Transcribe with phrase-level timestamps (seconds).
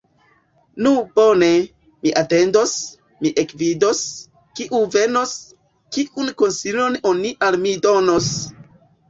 [0.85, 1.49] Nu bone,
[2.05, 2.73] mi atendos,
[3.25, 4.01] mi ekvidos,
[4.61, 5.35] kiu venos,
[5.99, 8.33] kiun konsilon oni al mi donos!